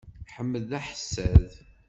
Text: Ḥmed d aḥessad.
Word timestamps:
Ḥmed 0.35 0.63
d 0.69 0.71
aḥessad. 0.79 1.49